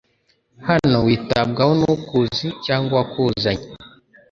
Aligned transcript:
hano 0.67 0.97
witabwaho 1.05 1.71
nukuzi 1.79 2.47
cyangwa 2.65 2.91
uwakuzanye 2.93 3.67